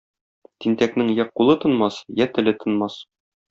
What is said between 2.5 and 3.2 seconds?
тынмас.